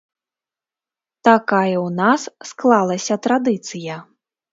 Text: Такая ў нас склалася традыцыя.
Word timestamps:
Такая 1.27 1.73
ў 1.73 1.83
нас 1.99 2.21
склалася 2.53 3.19
традыцыя. 3.27 3.99